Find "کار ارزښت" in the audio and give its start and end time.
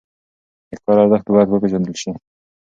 0.83-1.27